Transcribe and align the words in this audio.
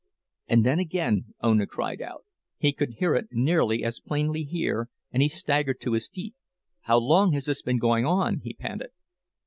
And 0.47 0.65
then 0.65 0.79
again 0.79 1.35
Ona 1.43 1.67
cried 1.67 2.01
out; 2.01 2.25
he 2.57 2.73
could 2.73 2.93
hear 2.93 3.13
it 3.13 3.27
nearly 3.31 3.83
as 3.83 3.99
plainly 3.99 4.41
here, 4.43 4.89
and 5.11 5.21
he 5.21 5.29
staggered 5.29 5.79
to 5.81 5.93
his 5.93 6.07
feet. 6.07 6.33
"How 6.81 6.97
long 6.97 7.33
has 7.33 7.45
this 7.45 7.61
been 7.61 7.77
going 7.77 8.07
on?" 8.07 8.39
he 8.43 8.55
panted. 8.55 8.89